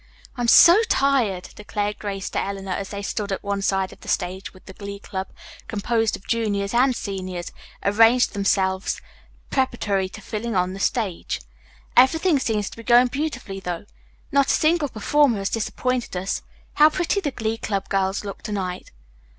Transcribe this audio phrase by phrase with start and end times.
[0.35, 3.99] "I am so tired," declared Grace to Eleanor as they stood at one side of
[3.99, 5.27] the stage while the Glee Club,
[5.67, 7.51] composed of juniors and seniors,
[7.83, 8.99] arranged themselves
[9.51, 11.41] preparatory to filing on to the stage.
[11.95, 13.85] "Everything seems to be going beautifully though.
[14.31, 16.41] Not a single performer has disappointed us.
[16.73, 18.89] How pretty the Glee Club girls look to night."